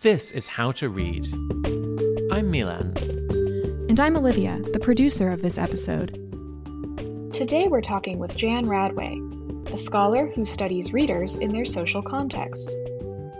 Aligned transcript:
This 0.00 0.30
is 0.32 0.46
How 0.46 0.70
to 0.72 0.88
Read. 0.88 1.26
I'm 2.30 2.50
Milan. 2.50 2.94
And 3.88 3.98
I'm 3.98 4.16
Olivia, 4.16 4.60
the 4.72 4.78
producer 4.78 5.30
of 5.30 5.40
this 5.40 5.56
episode. 5.56 6.12
Today 7.32 7.68
we're 7.68 7.80
talking 7.80 8.18
with 8.18 8.36
Jan 8.36 8.66
Radway, 8.66 9.72
a 9.72 9.76
scholar 9.76 10.26
who 10.26 10.44
studies 10.44 10.92
readers 10.92 11.38
in 11.38 11.52
their 11.52 11.64
social 11.64 12.02
contexts. 12.02 12.78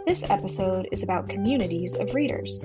This 0.07 0.29
episode 0.31 0.89
is 0.91 1.03
about 1.03 1.29
communities 1.29 1.99
of 1.99 2.15
readers. 2.15 2.63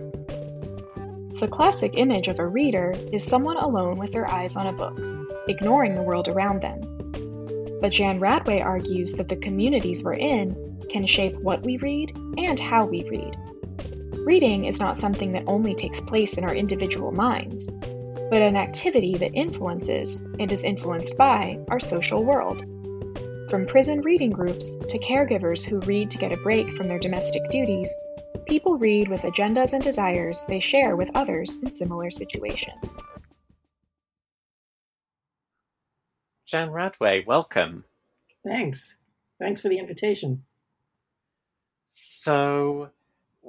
The 1.39 1.49
classic 1.51 1.95
image 1.95 2.29
of 2.29 2.39
a 2.39 2.47
reader 2.47 2.93
is 3.11 3.23
someone 3.23 3.57
alone 3.57 3.97
with 3.97 4.13
their 4.13 4.29
eyes 4.29 4.55
on 4.55 4.67
a 4.67 4.73
book, 4.73 4.97
ignoring 5.49 5.95
the 5.95 6.03
world 6.03 6.29
around 6.29 6.61
them. 6.61 6.79
But 7.81 7.91
Jan 7.91 8.19
Radway 8.19 8.63
argues 8.63 9.13
that 9.13 9.27
the 9.29 9.35
communities 9.35 10.03
we're 10.03 10.13
in 10.13 10.77
can 10.89 11.05
shape 11.05 11.35
what 11.39 11.63
we 11.63 11.77
read 11.77 12.17
and 12.37 12.59
how 12.59 12.85
we 12.85 13.03
read. 13.09 13.35
Reading 14.25 14.65
is 14.65 14.79
not 14.79 14.97
something 14.97 15.31
that 15.31 15.45
only 15.47 15.73
takes 15.73 16.01
place 16.01 16.37
in 16.37 16.43
our 16.43 16.53
individual 16.53 17.11
minds, 17.11 17.69
but 18.29 18.41
an 18.41 18.55
activity 18.55 19.15
that 19.15 19.33
influences 19.33 20.21
and 20.39 20.51
is 20.51 20.63
influenced 20.63 21.17
by 21.17 21.57
our 21.69 21.79
social 21.79 22.23
world. 22.23 22.61
From 23.49 23.65
prison 23.65 24.01
reading 24.01 24.29
groups 24.29 24.77
to 24.77 24.99
caregivers 24.99 25.63
who 25.63 25.79
read 25.79 26.11
to 26.11 26.17
get 26.17 26.31
a 26.31 26.37
break 26.37 26.75
from 26.75 26.87
their 26.87 26.99
domestic 26.99 27.49
duties, 27.49 27.91
people 28.45 28.77
read 28.77 29.07
with 29.07 29.21
agendas 29.21 29.73
and 29.73 29.83
desires 29.83 30.45
they 30.47 30.59
share 30.59 30.95
with 30.95 31.09
others 31.15 31.57
in 31.63 31.71
similar 31.71 32.11
situations. 32.11 33.03
Jan 36.45 36.69
Radway, 36.69 37.25
welcome. 37.25 37.85
Thanks. 38.45 38.97
Thanks 39.39 39.61
for 39.61 39.69
the 39.69 39.79
invitation. 39.79 40.45
So, 41.87 42.89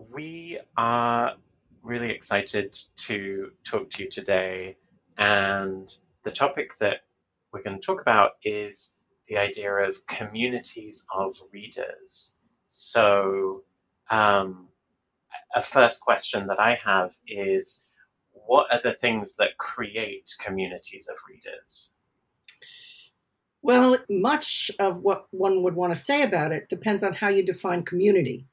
we 0.08 0.58
are 0.76 1.34
really 1.82 2.10
excited 2.10 2.78
to 2.96 3.50
talk 3.64 3.90
to 3.90 4.04
you 4.04 4.10
today. 4.10 4.76
And 5.18 5.92
the 6.24 6.30
topic 6.30 6.76
that 6.78 7.04
we're 7.52 7.62
going 7.62 7.80
to 7.80 7.84
talk 7.84 8.00
about 8.00 8.32
is 8.44 8.94
the 9.28 9.36
idea 9.36 9.72
of 9.72 10.06
communities 10.06 11.06
of 11.14 11.34
readers. 11.52 12.36
So, 12.68 13.62
um, 14.10 14.68
a 15.54 15.62
first 15.62 16.00
question 16.00 16.46
that 16.46 16.60
I 16.60 16.78
have 16.84 17.12
is 17.26 17.84
what 18.32 18.66
are 18.72 18.80
the 18.80 18.94
things 18.94 19.36
that 19.36 19.58
create 19.58 20.32
communities 20.38 21.08
of 21.08 21.18
readers? 21.28 21.92
Well, 23.62 23.98
much 24.08 24.70
of 24.78 25.02
what 25.02 25.26
one 25.32 25.62
would 25.62 25.74
want 25.74 25.94
to 25.94 26.00
say 26.00 26.22
about 26.22 26.52
it 26.52 26.68
depends 26.68 27.02
on 27.02 27.12
how 27.12 27.28
you 27.28 27.44
define 27.44 27.82
community. 27.82 28.46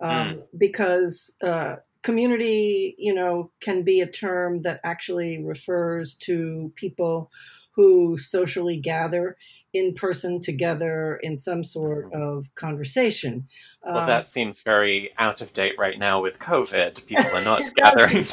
Um, 0.00 0.10
mm. 0.10 0.42
Because 0.56 1.34
uh, 1.42 1.76
community, 2.02 2.94
you 2.98 3.14
know, 3.14 3.50
can 3.60 3.82
be 3.82 4.00
a 4.00 4.06
term 4.06 4.62
that 4.62 4.80
actually 4.84 5.42
refers 5.42 6.14
to 6.14 6.72
people 6.76 7.30
who 7.74 8.16
socially 8.16 8.76
gather 8.76 9.36
in 9.72 9.94
person 9.94 10.40
together 10.40 11.20
in 11.22 11.36
some 11.36 11.62
sort 11.62 12.10
mm-hmm. 12.10 12.38
of 12.38 12.54
conversation. 12.54 13.46
Well, 13.84 13.98
um, 13.98 14.06
that 14.06 14.28
seems 14.28 14.62
very 14.62 15.10
out 15.18 15.40
of 15.40 15.52
date 15.52 15.74
right 15.78 15.98
now 15.98 16.20
with 16.20 16.38
COVID. 16.38 17.06
People 17.06 17.36
are 17.36 17.44
not 17.44 17.62
gathering. 17.74 18.24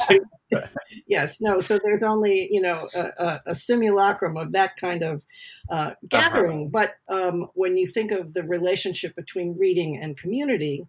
yes, 1.06 1.40
no. 1.40 1.60
So 1.60 1.78
there's 1.82 2.02
only 2.02 2.48
you 2.50 2.60
know 2.60 2.88
a, 2.94 3.00
a, 3.18 3.42
a 3.46 3.54
simulacrum 3.54 4.36
of 4.36 4.52
that 4.52 4.76
kind 4.76 5.02
of 5.02 5.24
uh, 5.70 5.74
uh-huh. 5.74 5.94
gathering. 6.08 6.70
Uh-huh. 6.74 6.86
But 7.08 7.14
um, 7.14 7.48
when 7.54 7.76
you 7.76 7.86
think 7.86 8.10
of 8.10 8.34
the 8.34 8.42
relationship 8.42 9.14
between 9.14 9.56
reading 9.58 9.98
and 10.02 10.16
community, 10.16 10.86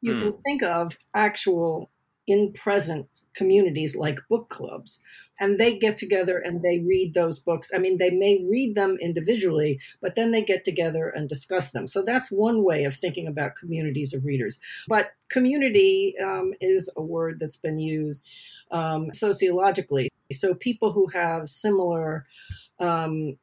you 0.00 0.14
mm. 0.14 0.20
can 0.20 0.32
think 0.42 0.62
of 0.62 0.96
actual 1.14 1.90
in 2.26 2.52
present 2.52 3.06
communities 3.34 3.94
like 3.94 4.18
book 4.28 4.48
clubs 4.48 5.00
and 5.38 5.58
they 5.58 5.78
get 5.78 5.98
together 5.98 6.38
and 6.38 6.62
they 6.62 6.78
read 6.80 7.12
those 7.12 7.38
books. 7.38 7.70
I 7.74 7.78
mean 7.78 7.98
they 7.98 8.10
may 8.10 8.44
read 8.48 8.74
them 8.74 8.96
individually 9.00 9.78
but 10.00 10.14
then 10.14 10.30
they 10.30 10.42
get 10.42 10.64
together 10.64 11.08
and 11.08 11.28
discuss 11.28 11.70
them. 11.70 11.86
So 11.86 12.02
that's 12.02 12.30
one 12.30 12.64
way 12.64 12.84
of 12.84 12.96
thinking 12.96 13.26
about 13.26 13.56
communities 13.56 14.14
of 14.14 14.24
readers. 14.24 14.58
But 14.88 15.12
community 15.28 16.14
um, 16.22 16.54
is 16.60 16.90
a 16.96 17.02
word 17.02 17.38
that's 17.38 17.58
been 17.58 17.78
used 17.78 18.24
um, 18.70 19.12
sociologically. 19.12 20.08
So 20.32 20.54
people 20.54 20.92
who 20.92 21.06
have 21.08 21.48
similar 21.48 22.26
um, 22.78 23.38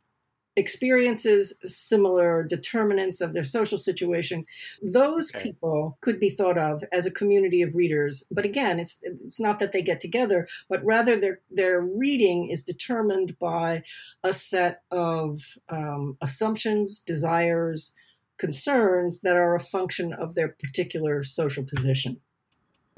experiences, 0.56 1.54
similar 1.64 2.44
determinants 2.44 3.22
of 3.22 3.34
their 3.34 3.44
social 3.44 3.78
situation, 3.78 4.46
those 4.82 5.34
okay. 5.34 5.44
people 5.44 5.98
could 6.02 6.20
be 6.20 6.30
thought 6.30 6.58
of 6.58 6.84
as 6.92 7.06
a 7.06 7.12
community 7.12 7.62
of 7.62 7.74
readers. 7.74 8.24
But 8.32 8.46
again, 8.46 8.80
it's 8.80 9.00
it's 9.02 9.40
not 9.40 9.60
that 9.60 9.72
they 9.72 9.82
get 9.82 10.00
together, 10.00 10.48
but 10.70 10.84
rather 10.86 11.20
their 11.20 11.40
their 11.50 11.82
reading 11.82 12.50
is 12.50 12.64
determined 12.64 13.38
by 13.40 13.84
a 14.24 14.34
set 14.34 14.82
of 14.92 15.40
um, 15.70 16.18
assumptions, 16.22 17.00
desires, 17.00 17.94
concerns 18.38 19.22
that 19.22 19.36
are 19.36 19.56
a 19.56 19.60
function 19.60 20.14
of 20.14 20.36
their 20.36 20.50
particular 20.50 21.24
social 21.24 21.64
position. 21.64 22.20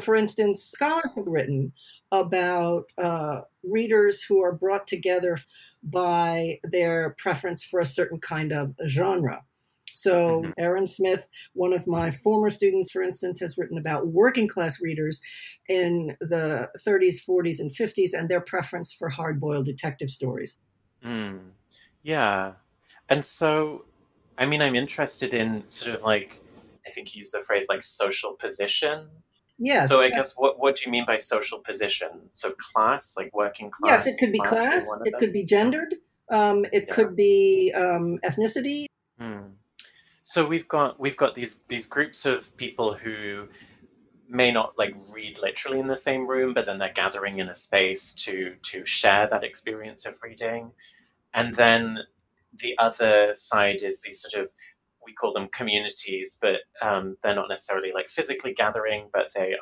For 0.01 0.15
instance, 0.15 0.63
scholars 0.63 1.15
have 1.15 1.27
written 1.27 1.71
about 2.11 2.85
uh, 2.97 3.41
readers 3.63 4.21
who 4.21 4.41
are 4.41 4.53
brought 4.53 4.87
together 4.87 5.37
by 5.83 6.59
their 6.63 7.15
preference 7.17 7.63
for 7.63 7.79
a 7.79 7.85
certain 7.85 8.19
kind 8.19 8.51
of 8.51 8.73
genre. 8.87 9.43
So, 9.95 10.41
mm-hmm. 10.41 10.51
Erin 10.57 10.87
Smith, 10.87 11.27
one 11.53 11.71
of 11.71 11.87
my 11.87 12.11
former 12.11 12.49
students, 12.49 12.91
for 12.91 13.01
instance, 13.01 13.39
has 13.39 13.57
written 13.57 13.77
about 13.77 14.07
working 14.07 14.47
class 14.47 14.81
readers 14.81 15.21
in 15.69 16.17
the 16.19 16.69
30s, 16.85 17.25
40s, 17.27 17.59
and 17.59 17.71
50s 17.71 18.09
and 18.13 18.27
their 18.27 18.41
preference 18.41 18.93
for 18.93 19.07
hard 19.07 19.39
boiled 19.39 19.65
detective 19.65 20.09
stories. 20.09 20.59
Mm. 21.03 21.39
Yeah. 22.03 22.53
And 23.09 23.23
so, 23.23 23.85
I 24.37 24.45
mean, 24.45 24.61
I'm 24.61 24.75
interested 24.75 25.33
in 25.33 25.63
sort 25.67 25.95
of 25.95 26.01
like, 26.01 26.41
I 26.85 26.91
think 26.91 27.15
you 27.15 27.19
use 27.19 27.31
the 27.31 27.41
phrase 27.41 27.67
like 27.69 27.81
social 27.81 28.33
position 28.33 29.07
Yes. 29.57 29.89
So 29.89 30.01
I 30.01 30.09
guess 30.09 30.33
what 30.35 30.59
what 30.59 30.75
do 30.75 30.83
you 30.85 30.91
mean 30.91 31.05
by 31.05 31.17
social 31.17 31.59
position? 31.59 32.09
So 32.33 32.51
class, 32.51 33.15
like 33.17 33.33
working 33.33 33.71
class. 33.71 34.05
Yes, 34.05 34.15
it 34.15 34.19
could 34.19 34.31
be 34.31 34.39
class. 34.39 34.85
It 35.05 35.13
could 35.17 35.31
be 35.31 35.43
gendered. 35.43 35.95
Um, 36.29 36.65
it 36.73 36.85
yeah. 36.87 36.93
could 36.93 37.15
be 37.15 37.71
um, 37.75 38.19
ethnicity. 38.25 38.87
Hmm. 39.19 39.49
So 40.23 40.45
we've 40.45 40.67
got 40.67 40.99
we've 40.99 41.15
got 41.15 41.35
these 41.35 41.61
these 41.67 41.87
groups 41.87 42.25
of 42.25 42.55
people 42.57 42.95
who 42.95 43.47
may 44.27 44.51
not 44.51 44.73
like 44.77 44.95
read 45.11 45.37
literally 45.39 45.79
in 45.79 45.87
the 45.87 45.95
same 45.95 46.27
room, 46.27 46.53
but 46.53 46.65
then 46.65 46.79
they're 46.79 46.91
gathering 46.91 47.39
in 47.39 47.47
a 47.47 47.55
space 47.55 48.15
to 48.25 48.55
to 48.71 48.85
share 48.85 49.27
that 49.29 49.43
experience 49.43 50.05
of 50.05 50.17
reading, 50.21 50.71
and 51.33 51.53
then 51.55 51.99
the 52.59 52.75
other 52.77 53.35
side 53.35 53.83
is 53.83 54.01
these 54.01 54.21
sort 54.21 54.43
of 54.43 54.49
we 55.05 55.13
call 55.13 55.33
them 55.33 55.47
communities, 55.53 56.37
but 56.41 56.61
um, 56.81 57.17
they're 57.21 57.35
not 57.35 57.49
necessarily 57.49 57.91
like 57.93 58.09
physically 58.09 58.53
gathering, 58.53 59.09
but 59.13 59.29
they 59.35 59.53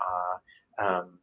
are, 0.79 0.99
um, 0.99 1.19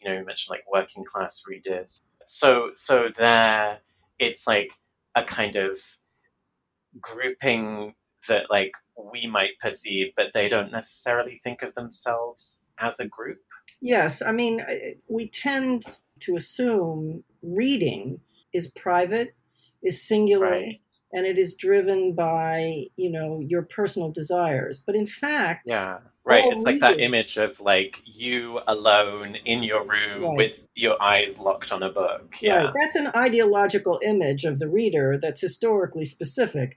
you 0.00 0.08
know, 0.08 0.18
you 0.18 0.24
mentioned 0.24 0.54
like 0.54 0.64
working 0.72 1.04
class 1.04 1.42
readers. 1.46 2.02
So, 2.26 2.70
so 2.74 3.08
there, 3.16 3.78
it's 4.18 4.46
like 4.46 4.72
a 5.14 5.24
kind 5.24 5.56
of 5.56 5.78
grouping 7.00 7.94
that 8.28 8.44
like 8.50 8.72
we 9.12 9.26
might 9.26 9.58
perceive, 9.60 10.08
but 10.16 10.26
they 10.34 10.48
don't 10.48 10.72
necessarily 10.72 11.40
think 11.42 11.62
of 11.62 11.74
themselves 11.74 12.62
as 12.78 13.00
a 13.00 13.06
group. 13.06 13.40
Yes, 13.80 14.22
I 14.22 14.32
mean, 14.32 14.64
we 15.08 15.28
tend 15.28 15.84
to 16.20 16.36
assume 16.36 17.22
reading 17.42 18.20
is 18.52 18.68
private, 18.68 19.36
is 19.82 20.02
singular. 20.02 20.50
Right 20.50 20.80
and 21.12 21.26
it 21.26 21.38
is 21.38 21.54
driven 21.54 22.12
by 22.12 22.84
you 22.96 23.10
know 23.10 23.40
your 23.40 23.62
personal 23.62 24.10
desires 24.10 24.82
but 24.84 24.94
in 24.94 25.06
fact 25.06 25.62
yeah 25.66 25.98
right 26.24 26.44
it's 26.46 26.64
like 26.64 26.80
that 26.80 27.00
image 27.00 27.36
of 27.36 27.60
like 27.60 28.02
you 28.04 28.60
alone 28.66 29.36
in 29.44 29.62
your 29.62 29.84
room 29.84 30.22
right. 30.22 30.36
with 30.36 30.56
your 30.74 31.00
eyes 31.02 31.38
locked 31.38 31.72
on 31.72 31.82
a 31.82 31.90
book 31.90 32.36
yeah 32.40 32.64
right. 32.64 32.74
that's 32.80 32.96
an 32.96 33.08
ideological 33.16 34.00
image 34.04 34.44
of 34.44 34.58
the 34.58 34.68
reader 34.68 35.18
that's 35.20 35.40
historically 35.40 36.04
specific 36.04 36.76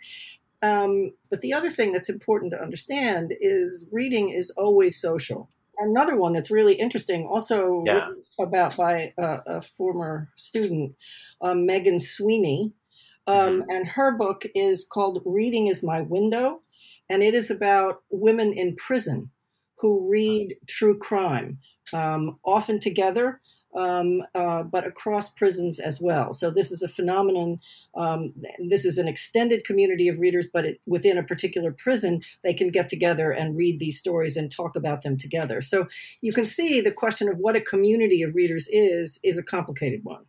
um, 0.63 1.11
but 1.31 1.41
the 1.41 1.53
other 1.53 1.71
thing 1.71 1.91
that's 1.91 2.07
important 2.07 2.51
to 2.51 2.61
understand 2.61 3.33
is 3.41 3.87
reading 3.91 4.29
is 4.29 4.51
always 4.51 4.99
social 4.99 5.49
another 5.79 6.15
one 6.15 6.33
that's 6.33 6.51
really 6.51 6.75
interesting 6.75 7.25
also 7.25 7.83
yeah. 7.85 8.09
about 8.39 8.77
by 8.77 9.11
a, 9.17 9.39
a 9.47 9.61
former 9.61 10.29
student 10.35 10.95
um, 11.41 11.65
megan 11.65 11.99
sweeney 11.99 12.71
um, 13.27 13.35
mm-hmm. 13.35 13.69
And 13.69 13.87
her 13.87 14.11
book 14.17 14.43
is 14.55 14.85
called 14.91 15.21
Reading 15.25 15.67
is 15.67 15.83
My 15.83 16.01
Window. 16.01 16.61
And 17.09 17.21
it 17.21 17.33
is 17.33 17.51
about 17.51 18.03
women 18.09 18.53
in 18.53 18.75
prison 18.75 19.31
who 19.77 20.07
read 20.09 20.55
true 20.67 20.97
crime, 20.97 21.59
um, 21.91 22.39
often 22.45 22.79
together, 22.79 23.41
um, 23.75 24.21
uh, 24.35 24.63
but 24.63 24.85
across 24.85 25.29
prisons 25.29 25.79
as 25.79 25.99
well. 25.99 26.33
So 26.33 26.51
this 26.51 26.71
is 26.71 26.81
a 26.81 26.87
phenomenon. 26.87 27.59
Um, 27.95 28.33
this 28.69 28.85
is 28.85 28.97
an 28.97 29.07
extended 29.07 29.63
community 29.63 30.07
of 30.07 30.19
readers, 30.19 30.49
but 30.53 30.65
it, 30.65 30.81
within 30.85 31.17
a 31.17 31.23
particular 31.23 31.71
prison, 31.71 32.21
they 32.43 32.53
can 32.53 32.69
get 32.69 32.89
together 32.89 33.31
and 33.31 33.57
read 33.57 33.79
these 33.79 33.97
stories 33.97 34.37
and 34.37 34.51
talk 34.51 34.75
about 34.75 35.03
them 35.03 35.17
together. 35.17 35.61
So 35.61 35.87
you 36.21 36.33
can 36.33 36.45
see 36.45 36.81
the 36.81 36.91
question 36.91 37.29
of 37.29 37.37
what 37.37 37.55
a 37.55 37.61
community 37.61 38.23
of 38.23 38.35
readers 38.35 38.67
is 38.71 39.19
is 39.23 39.37
a 39.37 39.43
complicated 39.43 40.01
one. 40.03 40.25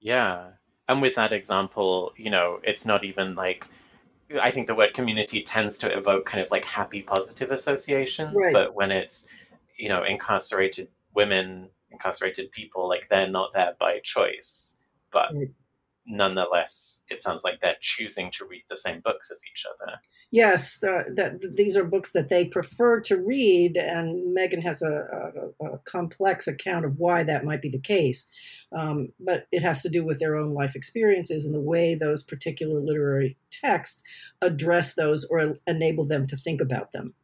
Yeah, 0.00 0.50
and 0.88 1.02
with 1.02 1.14
that 1.16 1.32
example, 1.32 2.12
you 2.16 2.30
know, 2.30 2.60
it's 2.62 2.86
not 2.86 3.04
even 3.04 3.34
like. 3.34 3.68
I 4.42 4.50
think 4.50 4.66
the 4.66 4.74
word 4.74 4.92
community 4.92 5.42
tends 5.42 5.78
to 5.78 5.96
evoke 5.96 6.26
kind 6.26 6.44
of 6.44 6.50
like 6.50 6.64
happy, 6.66 7.00
positive 7.00 7.50
associations, 7.50 8.34
Right. 8.36 8.52
but 8.52 8.74
when 8.74 8.90
it's, 8.90 9.26
you 9.78 9.88
know, 9.88 10.04
incarcerated 10.04 10.88
women 11.14 11.70
incarcerated 11.90 12.52
people, 12.52 12.88
like 12.88 13.08
they're 13.08 13.30
not 13.30 13.52
there 13.54 13.74
by 13.78 14.00
choice, 14.02 14.76
but. 15.10 15.32
Nonetheless, 16.08 17.02
it 17.08 17.22
sounds 17.22 17.44
like 17.44 17.60
they're 17.60 17.76
choosing 17.80 18.30
to 18.32 18.46
read 18.46 18.64
the 18.68 18.76
same 18.76 19.00
books 19.00 19.30
as 19.30 19.42
each 19.50 19.64
other. 19.66 20.00
Yes, 20.30 20.78
that 20.80 21.52
these 21.54 21.76
are 21.76 21.84
books 21.84 22.12
that 22.12 22.28
they 22.28 22.46
prefer 22.46 23.00
to 23.00 23.16
read, 23.16 23.76
and 23.76 24.34
Megan 24.34 24.62
has 24.62 24.82
a, 24.82 25.52
a, 25.60 25.66
a 25.66 25.78
complex 25.78 26.46
account 26.46 26.84
of 26.84 26.98
why 26.98 27.22
that 27.22 27.44
might 27.44 27.62
be 27.62 27.68
the 27.68 27.78
case. 27.78 28.26
Um, 28.72 29.10
but 29.20 29.46
it 29.52 29.62
has 29.62 29.82
to 29.82 29.88
do 29.88 30.04
with 30.04 30.18
their 30.18 30.36
own 30.36 30.54
life 30.54 30.74
experiences 30.74 31.44
and 31.44 31.54
the 31.54 31.60
way 31.60 31.94
those 31.94 32.22
particular 32.22 32.80
literary 32.80 33.36
texts 33.50 34.02
address 34.42 34.94
those 34.94 35.24
or 35.24 35.56
enable 35.66 36.04
them 36.04 36.26
to 36.26 36.36
think 36.36 36.60
about 36.60 36.92
them. 36.92 37.14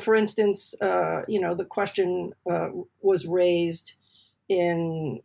For 0.00 0.14
instance, 0.14 0.74
uh, 0.80 1.22
you 1.28 1.40
know, 1.40 1.54
the 1.54 1.64
question 1.64 2.32
uh, 2.50 2.68
was 3.02 3.26
raised 3.26 3.94
in 4.48 5.20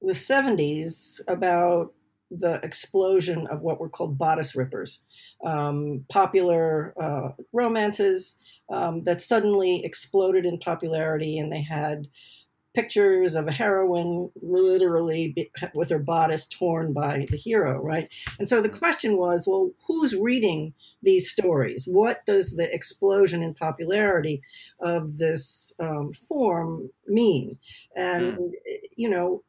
the 0.00 0.12
70s 0.12 1.20
about 1.28 1.92
the 2.38 2.60
explosion 2.62 3.46
of 3.48 3.60
what 3.60 3.80
were 3.80 3.88
called 3.88 4.18
bodice 4.18 4.54
rippers 4.54 5.02
um, 5.44 6.04
popular 6.08 6.94
uh, 7.00 7.30
romances 7.52 8.36
um, 8.72 9.02
that 9.04 9.20
suddenly 9.20 9.84
exploded 9.84 10.46
in 10.46 10.58
popularity, 10.58 11.38
and 11.38 11.52
they 11.52 11.62
had 11.62 12.08
pictures 12.74 13.36
of 13.36 13.46
a 13.46 13.52
heroine 13.52 14.30
literally 14.42 15.32
be, 15.32 15.50
with 15.74 15.90
her 15.90 15.98
bodice 15.98 16.46
torn 16.46 16.92
by 16.92 17.24
the 17.30 17.36
hero, 17.36 17.80
right? 17.80 18.08
And 18.38 18.48
so 18.48 18.60
the 18.60 18.68
question 18.68 19.16
was, 19.16 19.46
well, 19.46 19.70
who's 19.86 20.14
reading 20.14 20.74
these 21.00 21.30
stories? 21.30 21.86
What 21.86 22.26
does 22.26 22.56
the 22.56 22.72
explosion 22.74 23.42
in 23.42 23.54
popularity 23.54 24.42
of 24.80 25.18
this 25.18 25.72
um, 25.78 26.12
form 26.12 26.90
mean? 27.06 27.58
And, 27.96 28.38
mm. 28.38 28.50
you 28.96 29.08
know, 29.08 29.44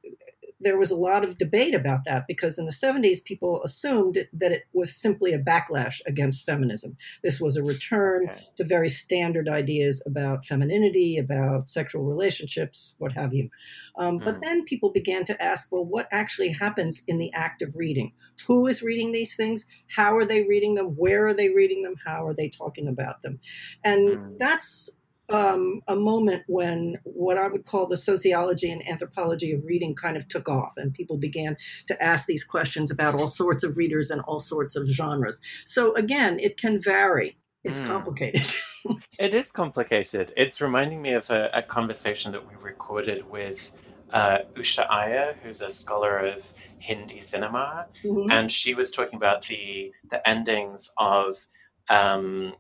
there 0.66 0.80
was 0.80 0.90
a 0.90 0.96
lot 0.96 1.24
of 1.24 1.38
debate 1.38 1.76
about 1.76 2.00
that 2.06 2.26
because 2.28 2.58
in 2.58 2.66
the 2.66 2.72
70s, 2.72 3.24
people 3.24 3.62
assumed 3.64 4.18
that 4.34 4.52
it 4.52 4.64
was 4.74 4.96
simply 4.96 5.32
a 5.32 5.40
backlash 5.40 6.02
against 6.08 6.44
feminism. 6.44 6.98
This 7.24 7.40
was 7.40 7.56
a 7.56 7.64
return 7.64 8.28
okay. 8.28 8.42
to 8.58 8.64
very 8.64 8.90
standard 8.90 9.48
ideas 9.48 10.04
about 10.08 10.44
femininity, 10.44 11.20
about 11.20 11.70
sexual 11.70 12.04
relationships, 12.04 12.96
what 12.98 13.12
have 13.12 13.32
you. 13.32 13.48
Um, 14.00 14.20
mm. 14.20 14.26
But 14.26 14.42
then 14.42 14.66
people 14.66 14.92
began 14.92 15.24
to 15.26 15.42
ask, 15.42 15.72
well, 15.72 15.86
what 15.86 16.08
actually 16.12 16.50
happens 16.50 17.04
in 17.08 17.20
the 17.20 17.32
act 17.34 17.62
of 17.62 17.76
reading? 17.76 18.12
Who 18.48 18.66
is 18.66 18.82
reading 18.82 19.12
these 19.12 19.36
things? 19.36 19.68
How 19.96 20.18
are 20.18 20.26
they 20.26 20.44
reading 20.44 20.74
them? 20.74 20.96
Where 20.98 21.28
are 21.28 21.34
they 21.36 21.50
reading 21.50 21.84
them? 21.84 21.96
How 22.04 22.26
are 22.26 22.34
they 22.34 22.50
talking 22.50 22.88
about 22.88 23.22
them? 23.22 23.40
And 23.84 24.10
mm. 24.10 24.38
that's 24.40 24.98
um, 25.30 25.82
a 25.88 25.96
moment 25.96 26.44
when 26.48 26.98
what 27.04 27.38
I 27.38 27.48
would 27.48 27.66
call 27.66 27.88
the 27.88 27.98
sociology 27.98 28.72
and 28.72 28.88
anthropology 28.88 29.52
of 29.54 29.66
reading 29.66 29.96
kind 29.96 30.18
of 30.18 30.28
took 30.28 30.48
off, 30.48 30.74
and 30.78 30.94
people 30.94 31.18
began 31.18 31.58
to 31.88 32.04
ask 32.04 32.28
these 32.28 32.44
questions 32.44 32.92
about 32.92 33.16
all 33.16 33.28
sorts 33.28 33.64
of 33.64 33.78
readers 33.78 34.12
and 34.12 34.22
all 34.22 34.40
sorts 34.40 34.76
of 34.76 34.88
genres. 34.88 35.42
So, 35.66 35.96
again, 35.96 36.40
it 36.40 36.58
can 36.58 36.80
vary. 36.80 37.38
It's 37.64 37.80
mm. 37.80 37.88
complicated. 37.88 38.56
it 39.20 39.34
is 39.34 39.52
complicated. 39.52 40.32
It's 40.38 40.62
reminding 40.62 41.02
me 41.02 41.14
of 41.14 41.30
a, 41.32 41.50
a 41.54 41.64
conversation 41.64 42.32
that 42.34 42.48
we 42.48 42.54
recorded 42.62 43.28
with 43.30 43.72
uh, 44.14 44.40
Usha 44.56 44.90
Iyer, 44.90 45.36
who's 45.42 45.62
a 45.62 45.70
scholar 45.70 46.20
of 46.20 46.54
Hindi 46.78 47.22
cinema, 47.22 47.88
mm-hmm. 48.04 48.30
and 48.30 48.52
she 48.52 48.76
was 48.76 48.92
talking 48.92 49.18
about 49.18 49.48
the 49.48 49.92
the 50.12 50.28
endings 50.28 50.94
of 51.00 51.36
um, 51.90 52.54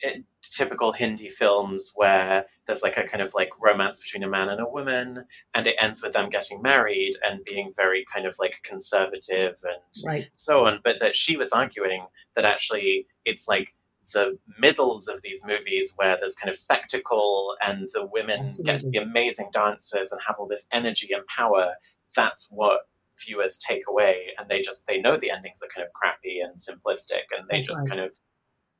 it, 0.00 0.24
typical 0.42 0.92
Hindi 0.92 1.28
films 1.28 1.92
where 1.94 2.46
there's 2.66 2.82
like 2.82 2.96
a 2.96 3.06
kind 3.06 3.22
of 3.22 3.34
like 3.34 3.50
romance 3.60 4.00
between 4.00 4.22
a 4.22 4.28
man 4.28 4.48
and 4.48 4.60
a 4.60 4.68
woman, 4.68 5.24
and 5.54 5.66
it 5.66 5.76
ends 5.80 6.02
with 6.02 6.12
them 6.12 6.28
getting 6.30 6.62
married 6.62 7.14
and 7.26 7.44
being 7.44 7.72
very 7.74 8.04
kind 8.12 8.26
of 8.26 8.36
like 8.38 8.54
conservative 8.62 9.56
and 9.64 10.06
right. 10.06 10.28
so 10.32 10.66
on. 10.66 10.80
But 10.84 10.96
that 11.00 11.16
she 11.16 11.36
was 11.36 11.52
arguing 11.52 12.06
that 12.34 12.44
actually 12.44 13.06
it's 13.24 13.48
like 13.48 13.74
the 14.12 14.38
middles 14.58 15.08
of 15.08 15.20
these 15.22 15.44
movies 15.46 15.92
where 15.96 16.16
there's 16.20 16.36
kind 16.36 16.50
of 16.50 16.56
spectacle 16.56 17.56
and 17.60 17.88
the 17.92 18.06
women 18.06 18.44
Absolutely. 18.44 18.72
get 18.72 18.80
to 18.80 18.88
be 18.88 18.98
amazing 18.98 19.48
dancers 19.52 20.12
and 20.12 20.20
have 20.26 20.36
all 20.38 20.46
this 20.46 20.68
energy 20.72 21.08
and 21.12 21.26
power. 21.26 21.72
That's 22.14 22.48
what 22.52 22.82
viewers 23.24 23.58
take 23.58 23.82
away, 23.88 24.28
and 24.38 24.48
they 24.48 24.62
just 24.62 24.86
they 24.86 24.98
know 24.98 25.16
the 25.16 25.30
endings 25.30 25.62
are 25.62 25.68
kind 25.74 25.86
of 25.86 25.92
crappy 25.92 26.40
and 26.40 26.56
simplistic, 26.56 27.26
and 27.36 27.48
they 27.50 27.58
That's 27.58 27.68
just 27.68 27.80
right. 27.80 27.88
kind 27.90 28.00
of 28.00 28.12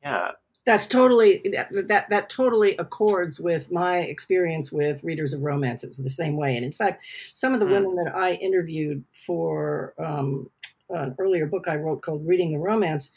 yeah 0.03 0.31
that's 0.67 0.85
totally 0.87 1.43
that, 1.53 1.69
that 1.89 2.11
that 2.11 2.29
totally 2.29 2.77
accords 2.79 3.41
with 3.41 3.71
my 3.71 3.99
experience 3.99 4.71
with 4.73 5.03
readers 5.05 5.33
of 5.33 5.41
romances 5.43 5.97
the 5.97 6.11
same 6.11 6.37
way 6.37 6.57
and 6.57 6.65
in 6.65 6.73
fact 6.73 7.03
some 7.33 7.55
of 7.55 7.61
the 7.61 7.67
Mm. 7.67 7.71
women 7.71 7.95
that 8.05 8.15
i 8.15 8.33
interviewed 8.35 9.03
for 9.27 9.95
um, 9.99 10.51
an 10.91 11.15
earlier 11.19 11.47
book 11.47 11.69
i 11.69 11.77
wrote 11.77 12.03
called 12.03 12.27
reading 12.27 12.53
the 12.53 12.59
romance 12.59 13.13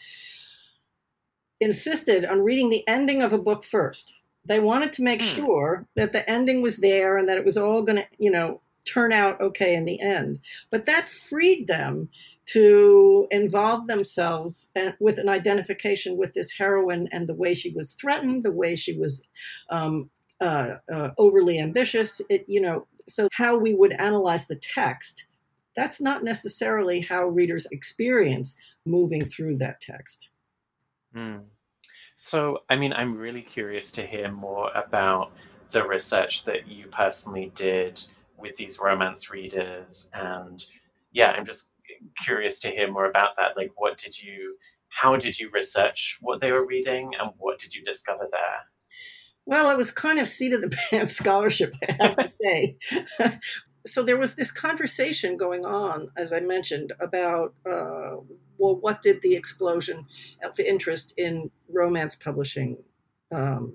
insisted 1.59 2.23
on 2.25 2.41
reading 2.41 2.69
the 2.69 2.87
ending 2.87 3.21
of 3.21 3.33
a 3.33 3.37
book 3.37 3.63
first 3.63 4.13
they 4.45 4.59
wanted 4.59 4.93
to 4.93 5.03
make 5.03 5.21
Hmm. 5.21 5.27
sure 5.27 5.87
that 5.95 6.13
the 6.13 6.27
ending 6.29 6.61
was 6.61 6.77
there 6.77 7.17
and 7.17 7.27
that 7.27 7.37
it 7.37 7.45
was 7.45 7.57
all 7.57 7.81
going 7.81 7.97
to 7.97 8.05
you 8.17 8.31
know 8.31 8.61
turn 8.85 9.11
out 9.11 9.39
okay 9.41 9.75
in 9.75 9.85
the 9.85 9.99
end 9.99 10.39
but 10.71 10.85
that 10.85 11.09
freed 11.09 11.67
them 11.67 12.09
to 12.53 13.27
involve 13.31 13.87
themselves 13.87 14.71
with 14.99 15.17
an 15.17 15.29
identification 15.29 16.17
with 16.17 16.33
this 16.33 16.51
heroine 16.51 17.07
and 17.11 17.27
the 17.27 17.35
way 17.35 17.53
she 17.53 17.71
was 17.71 17.93
threatened, 17.93 18.43
the 18.43 18.51
way 18.51 18.75
she 18.75 18.97
was 18.97 19.23
um, 19.69 20.09
uh, 20.41 20.75
uh, 20.91 21.09
overly 21.17 21.59
ambitious. 21.59 22.21
It, 22.29 22.45
you 22.47 22.61
know, 22.61 22.87
so 23.07 23.27
how 23.33 23.57
we 23.57 23.73
would 23.73 23.93
analyze 23.93 24.47
the 24.47 24.55
text, 24.55 25.25
that's 25.75 26.01
not 26.01 26.23
necessarily 26.23 27.01
how 27.01 27.27
readers 27.27 27.67
experience 27.71 28.55
moving 28.85 29.25
through 29.25 29.57
that 29.57 29.81
text. 29.81 30.29
Hmm. 31.13 31.37
So, 32.15 32.59
I 32.69 32.75
mean, 32.75 32.93
I'm 32.93 33.15
really 33.15 33.41
curious 33.41 33.91
to 33.93 34.05
hear 34.05 34.31
more 34.31 34.71
about 34.73 35.31
the 35.71 35.87
research 35.87 36.45
that 36.45 36.67
you 36.67 36.87
personally 36.87 37.51
did 37.55 38.03
with 38.37 38.55
these 38.55 38.79
romance 38.79 39.29
readers. 39.29 40.09
And 40.13 40.63
yeah, 41.11 41.31
I'm 41.31 41.45
just 41.45 41.71
curious 42.23 42.59
to 42.61 42.69
hear 42.69 42.91
more 42.91 43.05
about 43.05 43.35
that. 43.37 43.57
Like, 43.57 43.71
what 43.75 43.97
did 43.97 44.21
you, 44.21 44.57
how 44.89 45.15
did 45.15 45.39
you 45.39 45.49
research 45.53 46.17
what 46.21 46.41
they 46.41 46.51
were 46.51 46.65
reading 46.65 47.11
and 47.19 47.31
what 47.37 47.59
did 47.59 47.73
you 47.73 47.83
discover 47.83 48.27
there? 48.31 48.65
Well, 49.45 49.71
it 49.71 49.77
was 49.77 49.91
kind 49.91 50.19
of 50.19 50.27
seat 50.27 50.53
of 50.53 50.61
the 50.61 50.69
pants 50.89 51.15
scholarship, 51.15 51.73
I 51.81 51.95
have 51.99 52.15
to 52.17 52.27
say. 52.27 52.77
so 53.85 54.03
there 54.03 54.17
was 54.17 54.35
this 54.35 54.51
conversation 54.51 55.37
going 55.37 55.65
on, 55.65 56.11
as 56.17 56.33
I 56.33 56.39
mentioned, 56.39 56.93
about 56.99 57.53
uh, 57.65 58.17
well, 58.57 58.75
what 58.75 59.01
did 59.01 59.21
the 59.21 59.35
explosion 59.35 60.05
of 60.43 60.59
interest 60.59 61.13
in 61.17 61.49
romance 61.69 62.13
publishing 62.13 62.77
um, 63.33 63.73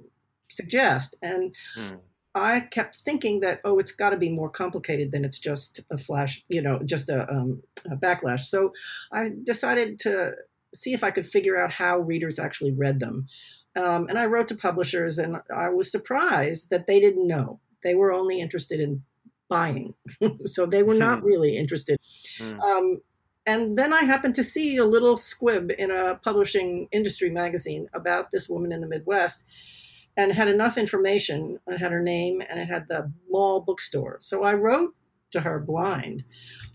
suggest? 0.48 1.16
And 1.22 1.54
Hmm. 1.74 1.94
I 2.34 2.60
kept 2.60 2.96
thinking 2.96 3.40
that 3.40 3.60
oh, 3.64 3.78
it's 3.78 3.92
got 3.92 4.10
to 4.10 4.16
be 4.16 4.30
more 4.30 4.50
complicated 4.50 5.12
than 5.12 5.24
it's 5.24 5.38
just 5.38 5.80
a 5.90 5.98
flash, 5.98 6.42
you 6.48 6.60
know, 6.60 6.80
just 6.84 7.08
a, 7.08 7.30
um, 7.30 7.62
a 7.90 7.96
backlash. 7.96 8.40
So 8.40 8.72
I 9.12 9.30
decided 9.44 10.00
to 10.00 10.32
see 10.74 10.92
if 10.92 11.04
I 11.04 11.10
could 11.10 11.26
figure 11.26 11.60
out 11.60 11.72
how 11.72 11.98
readers 11.98 12.38
actually 12.38 12.72
read 12.72 13.00
them. 13.00 13.28
Um, 13.76 14.08
and 14.08 14.18
I 14.18 14.26
wrote 14.26 14.48
to 14.48 14.54
publishers, 14.54 15.18
and 15.18 15.36
I 15.54 15.68
was 15.68 15.90
surprised 15.90 16.70
that 16.70 16.86
they 16.86 17.00
didn't 17.00 17.26
know. 17.26 17.60
They 17.82 17.94
were 17.94 18.12
only 18.12 18.40
interested 18.40 18.80
in 18.80 19.02
buying, 19.48 19.94
so 20.40 20.66
they 20.66 20.82
were 20.82 20.94
not 20.94 21.22
really 21.22 21.56
interested. 21.56 21.98
Hmm. 22.38 22.60
Um, 22.60 23.00
and 23.46 23.76
then 23.76 23.92
I 23.92 24.04
happened 24.04 24.36
to 24.36 24.44
see 24.44 24.76
a 24.76 24.84
little 24.84 25.16
squib 25.16 25.70
in 25.76 25.90
a 25.90 26.14
publishing 26.22 26.88
industry 26.92 27.30
magazine 27.30 27.88
about 27.92 28.30
this 28.32 28.48
woman 28.48 28.72
in 28.72 28.80
the 28.80 28.86
Midwest, 28.86 29.44
and 30.16 30.32
had 30.32 30.48
enough 30.48 30.78
information. 30.78 31.58
It 31.66 31.78
had 31.78 31.92
her 31.92 32.02
name, 32.02 32.42
and 32.48 32.58
it 32.60 32.66
had 32.66 32.86
the 32.88 33.12
mall 33.28 33.60
bookstore. 33.60 34.18
So 34.20 34.44
I 34.44 34.54
wrote 34.54 34.94
to 35.32 35.40
her 35.40 35.60
blind. 35.60 36.24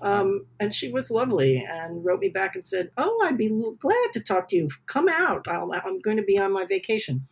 Um, 0.01 0.45
and 0.59 0.73
she 0.73 0.91
was 0.91 1.11
lovely 1.11 1.65
and 1.69 2.05
wrote 2.05 2.19
me 2.19 2.29
back 2.29 2.55
and 2.55 2.65
said, 2.65 2.89
Oh, 2.97 3.21
I'd 3.25 3.37
be 3.37 3.49
glad 3.79 4.13
to 4.13 4.21
talk 4.21 4.47
to 4.49 4.55
you. 4.55 4.69
Come 4.85 5.09
out. 5.09 5.47
I'll, 5.47 5.71
I'm 5.73 5.99
going 5.99 6.17
to 6.17 6.23
be 6.23 6.37
on 6.37 6.53
my 6.53 6.65
vacation. 6.65 7.25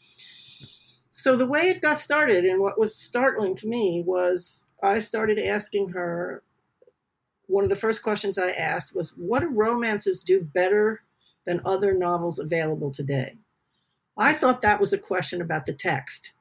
so 1.11 1.35
the 1.35 1.45
way 1.45 1.69
it 1.69 1.81
got 1.81 1.97
started 1.97 2.45
and 2.45 2.61
what 2.61 2.79
was 2.79 2.95
startling 2.95 3.55
to 3.55 3.67
me 3.67 4.03
was 4.05 4.67
I 4.83 4.99
started 4.99 5.39
asking 5.39 5.89
her 5.89 6.43
one 7.47 7.63
of 7.63 7.69
the 7.69 7.75
first 7.75 8.03
questions 8.03 8.37
I 8.37 8.51
asked 8.51 8.95
was 8.95 9.13
what 9.17 9.39
do 9.41 9.47
romances 9.49 10.19
do 10.19 10.41
better 10.41 11.01
than 11.45 11.61
other 11.65 11.93
novels 11.93 12.39
available 12.39 12.91
today? 12.91 13.37
I 14.17 14.33
thought 14.33 14.61
that 14.61 14.79
was 14.79 14.93
a 14.93 14.97
question 14.97 15.41
about 15.41 15.65
the 15.65 15.73
text. 15.73 16.33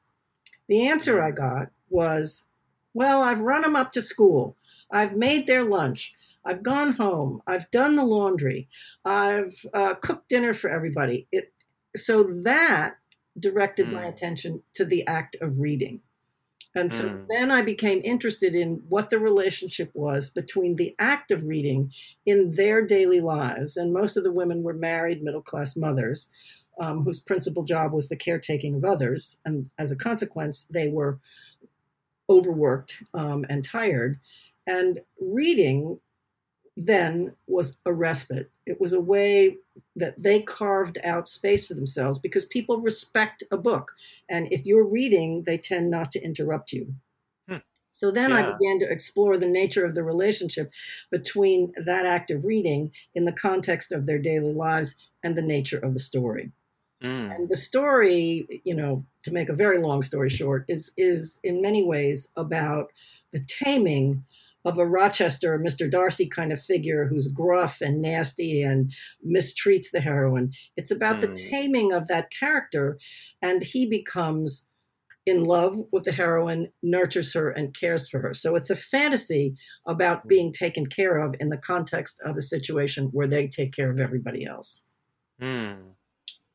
The 0.67 0.87
answer 0.87 1.21
I 1.21 1.31
got 1.31 1.69
was, 1.89 2.45
well, 2.93 3.21
I've 3.21 3.41
run 3.41 3.61
them 3.61 3.75
up 3.75 3.91
to 3.93 4.01
school. 4.01 4.55
I've 4.91 5.15
made 5.15 5.47
their 5.47 5.63
lunch. 5.63 6.13
I've 6.45 6.63
gone 6.63 6.93
home. 6.93 7.41
I've 7.45 7.69
done 7.71 7.95
the 7.95 8.05
laundry. 8.05 8.69
I've 9.05 9.65
uh, 9.73 9.95
cooked 9.95 10.29
dinner 10.29 10.53
for 10.53 10.69
everybody. 10.69 11.27
It, 11.31 11.53
so 11.95 12.23
that 12.43 12.95
directed 13.37 13.87
mm. 13.87 13.93
my 13.93 14.03
hmm. 14.03 14.09
attention 14.09 14.63
to 14.73 14.85
the 14.85 15.05
act 15.05 15.35
of 15.41 15.59
reading. 15.59 16.01
And 16.75 16.93
so 16.93 17.05
mm. 17.05 17.25
then 17.27 17.49
I 17.49 17.63
became 17.63 18.01
interested 18.03 18.53
in 18.53 18.83
what 18.87 19.09
the 19.09 19.19
relationship 19.19 19.89
was 19.93 20.29
between 20.29 20.75
the 20.75 20.95
act 20.99 21.31
of 21.31 21.43
reading 21.43 21.91
in 22.25 22.51
their 22.51 22.85
daily 22.85 23.19
lives. 23.19 23.77
And 23.77 23.93
most 23.93 24.15
of 24.15 24.23
the 24.23 24.31
women 24.31 24.63
were 24.63 24.73
married 24.73 25.23
middle 25.23 25.41
class 25.41 25.75
mothers 25.75 26.31
um, 26.79 27.03
whose 27.03 27.19
principal 27.19 27.63
job 27.63 27.93
was 27.93 28.09
the 28.09 28.15
caretaking 28.15 28.75
of 28.75 28.85
others. 28.85 29.37
And 29.45 29.69
as 29.77 29.91
a 29.91 29.95
consequence, 29.95 30.65
they 30.65 30.89
were 30.89 31.19
overworked 32.29 33.03
um, 33.13 33.45
and 33.49 33.63
tired. 33.63 34.19
And 34.65 34.99
reading 35.19 35.99
then 36.77 37.33
was 37.47 37.79
a 37.85 37.93
respite. 37.93 38.51
It 38.67 38.79
was 38.79 38.93
a 38.93 39.01
way 39.01 39.57
that 39.95 40.21
they 40.21 40.41
carved 40.41 40.99
out 41.03 41.27
space 41.27 41.65
for 41.65 41.73
themselves 41.73 42.19
because 42.19 42.45
people 42.45 42.79
respect 42.79 43.43
a 43.51 43.57
book. 43.57 43.93
And 44.29 44.47
if 44.51 44.63
you're 44.63 44.85
reading, 44.85 45.43
they 45.43 45.57
tend 45.57 45.89
not 45.89 46.11
to 46.11 46.21
interrupt 46.21 46.71
you. 46.71 46.93
Hmm. 47.49 47.57
So 47.91 48.11
then 48.11 48.29
yeah. 48.29 48.37
I 48.37 48.51
began 48.51 48.77
to 48.79 48.91
explore 48.91 49.37
the 49.37 49.47
nature 49.47 49.85
of 49.85 49.95
the 49.95 50.03
relationship 50.03 50.71
between 51.09 51.73
that 51.83 52.05
act 52.05 52.29
of 52.29 52.45
reading 52.45 52.91
in 53.15 53.25
the 53.25 53.31
context 53.31 53.91
of 53.91 54.05
their 54.05 54.19
daily 54.19 54.53
lives 54.53 54.95
and 55.23 55.35
the 55.35 55.41
nature 55.41 55.79
of 55.79 55.95
the 55.95 55.99
story. 55.99 56.51
Mm. 57.03 57.35
And 57.35 57.49
the 57.49 57.55
story, 57.55 58.61
you 58.63 58.73
know, 58.73 59.05
to 59.23 59.31
make 59.31 59.49
a 59.49 59.53
very 59.53 59.77
long 59.77 60.01
story 60.03 60.29
short, 60.29 60.65
is 60.67 60.91
is 60.97 61.39
in 61.43 61.61
many 61.61 61.83
ways 61.83 62.27
about 62.35 62.91
the 63.31 63.43
taming 63.45 64.23
of 64.65 64.77
a 64.77 64.85
Rochester 64.85 65.57
Mr. 65.59 65.89
Darcy 65.89 66.27
kind 66.27 66.51
of 66.51 66.61
figure 66.61 67.07
who's 67.07 67.27
gruff 67.27 67.79
and 67.79 68.01
nasty 68.01 68.61
and 68.61 68.91
mistreats 69.25 69.91
the 69.91 70.01
heroine. 70.01 70.51
It's 70.75 70.91
about 70.91 71.17
mm. 71.17 71.21
the 71.21 71.49
taming 71.49 71.93
of 71.93 72.07
that 72.07 72.31
character, 72.31 72.97
and 73.41 73.61
he 73.61 73.85
becomes 73.85 74.67
in 75.27 75.43
love 75.43 75.77
with 75.91 76.05
the 76.05 76.11
heroine, 76.11 76.69
nurtures 76.81 77.33
her, 77.33 77.49
and 77.49 77.77
cares 77.77 78.09
for 78.09 78.19
her. 78.19 78.33
So 78.33 78.55
it's 78.55 78.69
a 78.69 78.75
fantasy 78.75 79.55
about 79.85 80.25
mm. 80.25 80.29
being 80.29 80.51
taken 80.51 80.85
care 80.85 81.17
of 81.17 81.35
in 81.39 81.49
the 81.49 81.57
context 81.57 82.19
of 82.25 82.37
a 82.37 82.41
situation 82.41 83.09
where 83.11 83.27
they 83.27 83.47
take 83.47 83.73
care 83.73 83.91
of 83.91 83.99
everybody 83.99 84.45
else. 84.45 84.83
Hmm. 85.39 85.73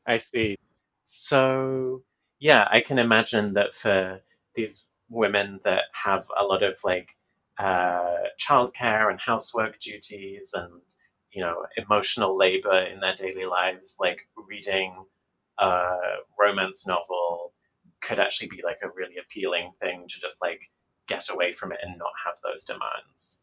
I 0.07 0.19
see. 0.19 0.57
So, 1.05 2.03
yeah, 2.41 2.67
I 2.71 2.81
can 2.81 2.99
imagine 2.99 3.55
that 3.55 3.75
for 3.75 4.21
these 4.55 4.87
women 5.09 5.61
that 5.65 5.85
have 5.93 6.27
a 6.39 6.45
lot 6.45 6.63
of 6.63 6.75
like 6.85 7.11
uh, 7.59 8.17
childcare 8.41 9.11
and 9.11 9.21
housework 9.21 9.79
duties 9.81 10.53
and 10.55 10.81
you 11.33 11.43
know 11.43 11.67
emotional 11.77 12.37
labor 12.37 12.77
in 12.79 13.01
their 13.01 13.15
daily 13.17 13.45
lives, 13.47 13.97
like 14.01 14.21
reading 14.37 15.05
a 15.59 15.97
romance 16.41 16.87
novel 16.87 17.53
could 18.03 18.19
actually 18.19 18.49
be 18.49 18.63
like 18.65 18.79
a 18.83 18.91
really 18.97 19.17
appealing 19.19 19.73
thing 19.81 20.07
to 20.09 20.21
just 20.21 20.43
like 20.43 20.61
get 21.09 21.29
away 21.31 21.53
from 21.53 21.73
it 21.73 21.79
and 21.83 21.99
not 21.99 22.13
have 22.25 22.35
those 22.43 22.65
demands. 22.65 23.43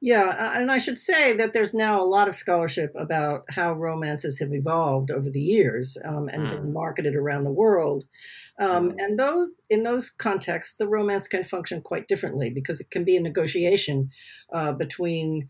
Yeah, 0.00 0.58
and 0.58 0.70
I 0.70 0.78
should 0.78 0.98
say 0.98 1.34
that 1.34 1.52
there's 1.52 1.74
now 1.74 2.02
a 2.02 2.04
lot 2.04 2.26
of 2.26 2.34
scholarship 2.34 2.92
about 2.96 3.44
how 3.50 3.74
romances 3.74 4.38
have 4.38 4.52
evolved 4.52 5.10
over 5.10 5.28
the 5.30 5.40
years 5.40 5.98
um, 6.04 6.28
and 6.28 6.42
mm. 6.42 6.50
been 6.50 6.72
marketed 6.72 7.14
around 7.14 7.44
the 7.44 7.52
world. 7.52 8.04
Um, 8.58 8.90
mm. 8.90 8.94
And 8.98 9.18
those 9.18 9.52
in 9.68 9.82
those 9.82 10.10
contexts, 10.10 10.76
the 10.76 10.88
romance 10.88 11.28
can 11.28 11.44
function 11.44 11.82
quite 11.82 12.08
differently 12.08 12.50
because 12.50 12.80
it 12.80 12.90
can 12.90 13.04
be 13.04 13.16
a 13.16 13.20
negotiation 13.20 14.10
uh, 14.52 14.72
between 14.72 15.48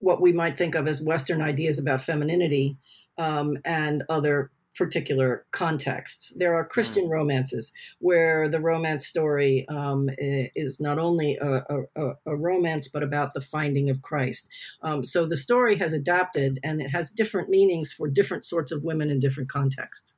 what 0.00 0.20
we 0.20 0.32
might 0.32 0.58
think 0.58 0.74
of 0.74 0.88
as 0.88 1.02
Western 1.02 1.40
ideas 1.40 1.78
about 1.78 2.02
femininity 2.02 2.76
um, 3.18 3.56
and 3.64 4.02
other 4.08 4.50
particular 4.76 5.44
contexts. 5.50 6.32
There 6.36 6.54
are 6.54 6.64
Christian 6.64 7.06
mm. 7.06 7.10
romances 7.10 7.72
where 7.98 8.48
the 8.48 8.60
romance 8.60 9.06
story 9.06 9.66
um, 9.68 10.08
is 10.18 10.80
not 10.80 10.98
only 10.98 11.36
a, 11.36 11.64
a, 11.96 12.12
a, 12.26 12.36
romance, 12.36 12.88
but 12.88 13.02
about 13.02 13.34
the 13.34 13.40
finding 13.40 13.90
of 13.90 14.02
Christ. 14.02 14.48
Um, 14.82 15.04
so 15.04 15.26
the 15.26 15.36
story 15.36 15.76
has 15.76 15.92
adapted 15.92 16.60
and 16.62 16.80
it 16.80 16.90
has 16.90 17.10
different 17.10 17.48
meanings 17.48 17.92
for 17.92 18.08
different 18.08 18.44
sorts 18.44 18.72
of 18.72 18.84
women 18.84 19.10
in 19.10 19.18
different 19.18 19.48
contexts. 19.48 20.14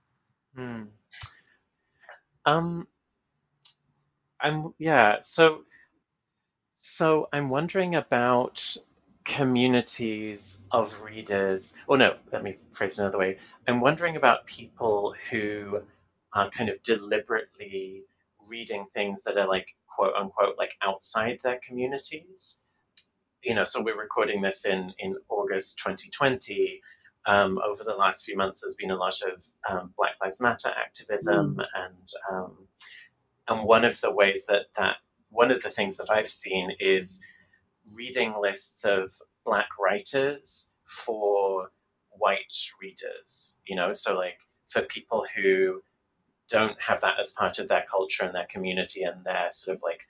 Mm. 0.57 0.89
Um, 2.45 2.87
I'm, 4.41 4.75
yeah, 4.79 5.19
so, 5.21 5.63
so 6.77 7.29
I'm 7.33 7.49
wondering 7.49 7.95
about 7.95 8.77
communities 9.25 10.65
of 10.71 11.01
readers, 11.03 11.77
or 11.87 11.97
no, 11.99 12.17
let 12.33 12.43
me 12.43 12.57
phrase 12.71 12.99
it 12.99 13.03
another 13.03 13.19
way. 13.19 13.39
I'm 13.67 13.81
wondering 13.81 14.17
about 14.17 14.47
people 14.47 15.15
who 15.31 15.83
are 16.33 16.51
kind 16.51 16.69
of 16.69 16.83
deliberately 16.83 18.05
reading 18.49 18.87
things 18.95 19.25
that 19.25 19.37
are 19.37 19.49
like 19.49 19.75
quote 19.87 20.15
unquote 20.15 20.57
like 20.59 20.73
outside 20.83 21.39
their 21.43 21.61
communities. 21.67 22.61
You 23.43 23.55
know, 23.55 23.65
so 23.65 23.83
we're 23.83 24.01
recording 24.01 24.43
this 24.43 24.65
in 24.65 24.93
in 24.99 25.17
August 25.29 25.79
2020. 25.79 26.81
Um, 27.25 27.61
over 27.65 27.85
the 27.85 27.95
last 27.95 28.25
few 28.25 28.37
months, 28.37 28.61
there's 28.61 28.75
been 28.75 28.91
a 28.91 28.97
lot 28.97 29.15
of 29.23 29.45
um, 29.71 29.95
Black 29.97 30.15
Lives 30.21 30.41
Matter 30.41 30.71
activism, 30.77 31.57
mm. 31.57 31.65
and 31.75 32.09
um, 32.31 32.57
and 33.49 33.65
one 33.65 33.85
of 33.85 34.01
the 34.01 34.11
ways 34.11 34.47
that 34.47 34.67
that 34.77 34.97
one 35.31 35.51
of 35.51 35.63
the 35.63 35.71
things 35.71 35.97
that 35.99 36.11
I've 36.11 36.31
seen 36.31 36.73
is 36.81 37.23
reading 37.95 38.35
lists 38.41 38.85
of 38.85 39.13
black 39.45 39.69
writers 39.81 40.73
for 40.85 41.71
white 42.11 42.55
readers, 42.81 43.59
you 43.67 43.77
know, 43.77 43.93
so 43.93 44.17
like 44.17 44.39
for 44.67 44.83
people 44.83 45.25
who 45.35 45.83
don't 46.49 46.81
have 46.81 47.01
that 47.01 47.19
as 47.21 47.33
part 47.33 47.59
of 47.59 47.69
their 47.69 47.85
culture 47.91 48.25
and 48.25 48.35
their 48.35 48.47
community 48.51 49.03
and 49.03 49.25
their 49.25 49.49
sort 49.51 49.77
of 49.77 49.83
like 49.83 50.03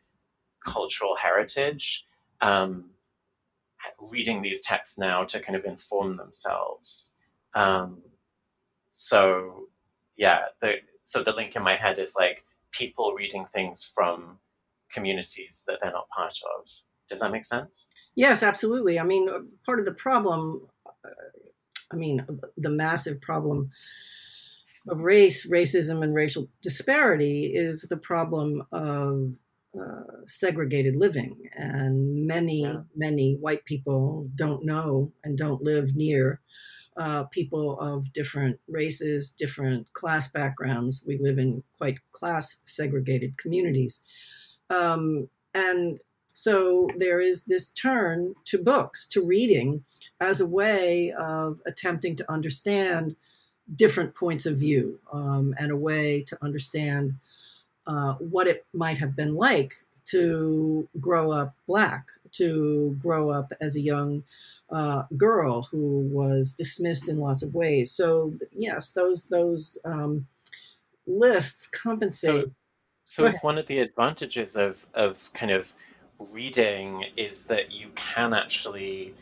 cultural 0.64 1.16
heritage, 1.16 2.06
um, 2.40 2.90
reading 4.10 4.42
these 4.42 4.62
texts 4.62 4.98
now 4.98 5.24
to 5.24 5.40
kind 5.40 5.56
of 5.56 5.64
inform 5.64 6.16
themselves. 6.16 7.14
Um, 7.54 8.02
so 8.90 9.68
yeah, 10.16 10.46
the 10.60 10.74
so 11.04 11.22
the 11.22 11.32
link 11.32 11.56
in 11.56 11.62
my 11.62 11.76
head 11.76 11.98
is 11.98 12.14
like 12.16 12.44
people 12.70 13.14
reading 13.16 13.46
things 13.52 13.84
from 13.84 14.38
communities 14.92 15.64
that 15.66 15.78
they're 15.82 15.92
not 15.92 16.08
part 16.08 16.38
of. 16.58 16.68
Does 17.09 17.21
that 17.21 17.32
make 17.32 17.44
sense? 17.44 17.92
Yes, 18.14 18.42
absolutely. 18.42 18.99
I 18.99 19.04
mean, 19.04 19.28
part 19.64 19.78
of 19.78 19.85
the 19.85 19.94
problem, 19.94 20.66
uh, 20.87 21.09
I 21.92 21.97
mean, 21.97 22.26
the 22.56 22.71
massive 22.71 23.21
problem 23.21 23.71
of 24.88 25.00
race, 25.00 25.47
racism, 25.47 26.02
and 26.02 26.14
racial 26.14 26.49
disparity 26.61 27.52
is 27.54 27.82
the 27.82 27.97
problem 27.97 28.62
of 28.73 29.32
uh, 29.78 30.26
segregated 30.26 30.97
living. 30.97 31.49
And 31.54 32.26
many, 32.26 32.62
yeah. 32.62 32.82
many 32.97 33.37
white 33.40 33.64
people 33.64 34.28
don't 34.35 34.64
know 34.64 35.12
and 35.25 35.38
don't 35.38 35.62
live 35.62 35.94
near 35.94 36.40
uh, 36.97 37.25
people 37.25 37.80
of 37.80 38.12
different 38.12 38.61
races, 38.68 39.30
different 39.30 39.90
class 39.94 40.28
backgrounds. 40.28 41.04
We 41.06 41.18
live 41.18 41.38
in 41.38 41.62
quite 41.78 41.99
class 42.11 42.56
segregated 42.66 43.38
communities. 43.38 44.02
Um, 44.68 45.28
and 45.54 45.99
so 46.32 46.88
there 46.96 47.20
is 47.20 47.44
this 47.44 47.68
turn 47.68 48.34
to 48.46 48.58
books, 48.58 49.06
to 49.08 49.22
reading, 49.22 49.84
as 50.20 50.40
a 50.40 50.46
way 50.46 51.12
of 51.12 51.60
attempting 51.66 52.16
to 52.16 52.32
understand 52.32 53.16
different 53.76 54.14
points 54.14 54.46
of 54.46 54.56
view 54.58 54.98
um, 55.12 55.54
and 55.58 55.70
a 55.70 55.76
way 55.76 56.22
to 56.22 56.38
understand 56.42 57.14
uh, 57.86 58.14
what 58.14 58.46
it 58.46 58.64
might 58.72 58.98
have 58.98 59.16
been 59.16 59.34
like 59.34 59.74
to 60.04 60.88
grow 61.00 61.30
up 61.30 61.54
black, 61.66 62.06
to 62.32 62.96
grow 63.00 63.30
up 63.30 63.52
as 63.60 63.76
a 63.76 63.80
young 63.80 64.22
uh, 64.70 65.04
girl 65.16 65.62
who 65.62 66.08
was 66.10 66.52
dismissed 66.52 67.08
in 67.08 67.18
lots 67.18 67.42
of 67.42 67.54
ways. 67.54 67.90
So 67.90 68.34
yes, 68.52 68.92
those 68.92 69.28
those 69.28 69.76
um, 69.84 70.26
lists 71.06 71.66
compensate. 71.66 72.44
So, 72.44 72.50
so 73.04 73.26
it's 73.26 73.44
one 73.44 73.58
of 73.58 73.66
the 73.66 73.80
advantages 73.80 74.56
of 74.56 74.86
of 74.94 75.30
kind 75.34 75.52
of 75.52 75.72
reading 76.32 77.04
is 77.16 77.44
that 77.44 77.70
you 77.72 77.88
can 77.94 78.34
actually 78.34 79.14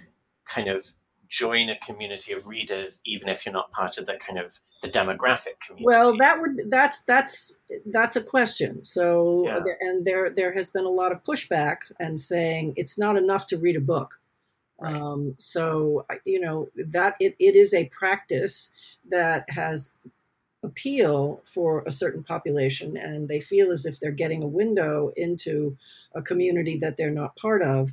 kind 0.46 0.68
of 0.68 0.84
join 1.28 1.68
a 1.70 1.78
community 1.78 2.32
of 2.32 2.46
readers 2.48 3.00
even 3.06 3.28
if 3.28 3.46
you're 3.46 3.52
not 3.52 3.70
part 3.70 3.98
of 3.98 4.06
the 4.06 4.14
kind 4.26 4.36
of 4.38 4.58
the 4.82 4.88
demographic 4.88 5.54
community 5.64 5.84
well 5.86 6.16
that 6.16 6.40
would 6.40 6.68
that's 6.68 7.04
that's 7.04 7.60
that's 7.86 8.16
a 8.16 8.20
question 8.22 8.84
so 8.84 9.44
Yeah. 9.46 9.60
there, 9.64 9.78
and 9.80 10.04
there 10.04 10.30
there 10.30 10.52
has 10.52 10.70
been 10.70 10.84
a 10.84 10.90
lot 10.90 11.12
of 11.12 11.22
pushback 11.22 11.76
and 12.00 12.18
saying 12.18 12.74
it's 12.76 12.98
not 12.98 13.16
enough 13.16 13.46
to 13.46 13.58
read 13.58 13.76
a 13.76 13.80
book 13.80 14.18
Right. 14.80 14.94
um, 14.96 15.36
so 15.38 16.06
you 16.24 16.40
know 16.40 16.68
that 16.74 17.14
it, 17.20 17.36
it 17.38 17.54
is 17.54 17.74
a 17.74 17.84
practice 17.86 18.70
that 19.08 19.44
has 19.50 19.94
appeal 20.62 21.42
for 21.44 21.82
a 21.86 21.90
certain 21.90 22.22
population 22.22 22.96
and 22.96 23.28
they 23.28 23.40
feel 23.40 23.70
as 23.70 23.86
if 23.86 23.98
they're 23.98 24.10
getting 24.10 24.42
a 24.42 24.48
window 24.48 25.12
into 25.16 25.76
a 26.14 26.22
community 26.22 26.76
that 26.78 26.96
they're 26.96 27.10
not 27.10 27.36
part 27.36 27.62
of 27.62 27.92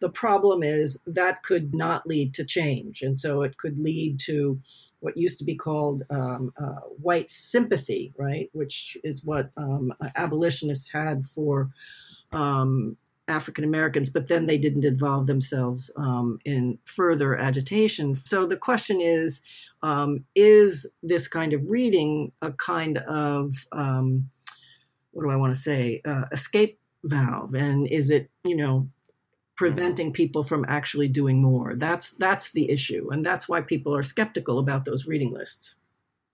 the 0.00 0.08
problem 0.10 0.62
is 0.62 0.98
that 1.06 1.42
could 1.42 1.74
not 1.74 2.06
lead 2.06 2.34
to 2.34 2.44
change. 2.44 3.02
And 3.02 3.18
so 3.18 3.42
it 3.42 3.56
could 3.56 3.78
lead 3.78 4.20
to 4.20 4.60
what 5.00 5.16
used 5.16 5.38
to 5.38 5.44
be 5.44 5.54
called 5.54 6.02
um, 6.10 6.52
uh, 6.58 6.80
white 7.00 7.30
sympathy 7.30 8.12
right? 8.18 8.50
Which 8.52 8.96
is 9.04 9.24
what 9.24 9.50
um, 9.56 9.92
abolitionists 10.16 10.90
had 10.92 11.24
for 11.24 11.70
um, 12.32 12.96
African 13.28 13.64
Americans, 13.64 14.10
but 14.10 14.28
then 14.28 14.46
they 14.46 14.58
didn't 14.58 14.84
involve 14.84 15.26
themselves 15.26 15.90
um, 15.96 16.38
in 16.44 16.78
further 16.84 17.36
agitation. 17.36 18.14
So 18.14 18.46
the 18.46 18.56
question 18.56 19.00
is 19.00 19.42
um, 19.82 20.24
is 20.34 20.86
this 21.02 21.28
kind 21.28 21.52
of 21.52 21.60
reading 21.68 22.32
a 22.42 22.52
kind 22.52 22.98
of, 22.98 23.66
um, 23.72 24.30
what 25.12 25.24
do 25.24 25.30
I 25.30 25.36
want 25.36 25.54
to 25.54 25.60
say, 25.60 26.00
uh, 26.04 26.24
escape 26.32 26.78
valve? 27.04 27.54
And 27.54 27.86
is 27.88 28.10
it, 28.10 28.30
you 28.44 28.56
know, 28.56 28.88
preventing 29.56 30.12
people 30.12 30.42
from 30.42 30.64
actually 30.68 31.08
doing 31.08 31.42
more? 31.42 31.74
That's 31.74 32.12
that's 32.12 32.52
the 32.52 32.70
issue, 32.70 33.08
and 33.10 33.24
that's 33.24 33.48
why 33.48 33.60
people 33.62 33.94
are 33.94 34.02
skeptical 34.02 34.58
about 34.58 34.84
those 34.84 35.06
reading 35.06 35.32
lists. 35.32 35.76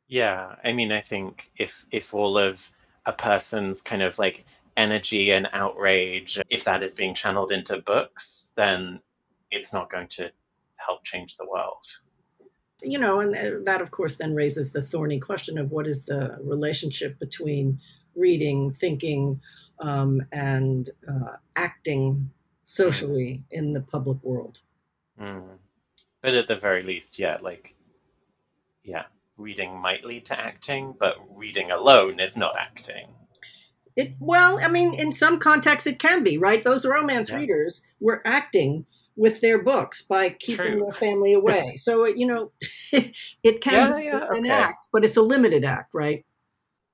Yeah, 0.09 0.57
I 0.65 0.73
mean, 0.73 0.93
I 0.93 1.01
think 1.01 1.51
if 1.57 1.87
if 1.91 2.15
all 2.15 2.37
of 2.37 2.71
a 3.07 3.13
person's 3.13 3.83
kind 3.83 4.03
of 4.03 4.19
like 4.19 4.45
energy 4.77 5.31
and 5.31 5.49
outrage, 5.53 6.41
if 6.51 6.65
that 6.65 6.83
is 6.83 6.95
being 6.95 7.15
channeled 7.15 7.53
into 7.53 7.79
books, 7.79 8.51
then 8.57 9.01
it's 9.51 9.73
not 9.73 9.91
going 9.91 10.09
to 10.09 10.31
help 10.77 11.05
change 11.05 11.37
the 11.37 11.47
world. 11.47 11.85
you 12.83 12.99
know, 12.99 13.21
and 13.21 13.67
that 13.67 13.81
of 13.81 13.91
course 13.91 14.17
then 14.17 14.35
raises 14.35 14.73
the 14.73 14.83
thorny 14.83 15.21
question 15.21 15.59
of 15.59 15.71
what 15.71 15.87
is 15.87 16.05
the 16.05 16.39
relationship 16.43 17.19
between 17.19 17.79
reading, 18.15 18.73
thinking, 18.73 19.41
um, 19.81 20.23
and 20.33 20.91
uh, 21.09 21.37
acting 21.57 22.31
socially 22.63 23.45
in 23.51 23.73
the 23.73 23.81
public 23.81 24.23
world. 24.23 24.61
Mm. 25.21 25.59
But 26.21 26.35
at 26.35 26.49
the 26.49 26.57
very 26.57 26.83
least, 26.83 27.19
yeah, 27.19 27.39
like, 27.41 27.75
yeah, 28.85 29.05
reading 29.37 29.77
might 29.81 30.05
lead 30.05 30.27
to 30.27 30.39
acting, 30.39 30.95
but 30.99 31.17
reading 31.35 31.71
alone 31.71 32.21
is 32.21 32.37
not 32.37 32.55
acting. 32.59 33.09
It 33.97 34.15
well, 34.21 34.59
I 34.63 34.69
mean, 34.69 34.95
in 34.95 35.13
some 35.13 35.39
contexts 35.39 35.87
it 35.87 35.99
can 35.99 36.23
be 36.25 36.39
right. 36.39 36.63
Those 36.65 36.87
romance 36.87 37.31
Yeah. 37.31 37.37
readers 37.37 37.87
were 38.01 38.23
acting 38.25 38.87
with 39.17 39.41
their 39.43 39.63
books 39.63 40.01
by 40.01 40.31
keeping 40.31 40.73
True. 40.73 40.81
their 40.85 40.93
family 40.93 41.35
away. 41.41 41.77
so 41.77 42.07
you 42.07 42.27
know, 42.27 42.53
it 42.93 43.61
can 43.61 43.91
Yeah, 43.91 43.97
be 43.97 44.05
yeah, 44.05 44.27
an 44.31 44.45
okay. 44.47 44.51
act, 44.51 44.87
but 44.93 45.05
it's 45.05 45.17
a 45.17 45.23
limited 45.23 45.65
act, 45.65 45.93
right? 45.95 46.25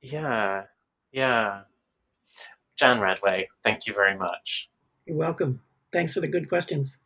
Yeah, 0.01 0.65
yeah. 1.13 1.63
Jan 2.77 2.99
Radway, 2.99 3.47
thank 3.65 3.87
you 3.87 3.95
very 3.95 4.17
much. 4.17 4.69
You're 5.07 5.17
welcome. 5.17 5.61
Thanks 5.93 6.13
for 6.13 6.21
the 6.21 6.29
good 6.29 6.49
questions. 6.49 6.99